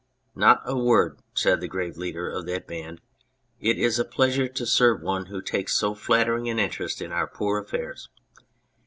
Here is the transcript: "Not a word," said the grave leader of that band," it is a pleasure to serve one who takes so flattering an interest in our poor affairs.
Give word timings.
"Not 0.35 0.63
a 0.65 0.75
word," 0.75 1.19
said 1.35 1.61
the 1.61 1.67
grave 1.67 1.95
leader 1.95 2.27
of 2.27 2.47
that 2.47 2.65
band," 2.65 3.01
it 3.59 3.77
is 3.77 3.99
a 3.99 4.03
pleasure 4.03 4.47
to 4.47 4.65
serve 4.65 5.03
one 5.03 5.27
who 5.27 5.43
takes 5.43 5.77
so 5.77 5.93
flattering 5.93 6.49
an 6.49 6.57
interest 6.57 7.03
in 7.03 7.11
our 7.11 7.27
poor 7.27 7.59
affairs. 7.59 8.09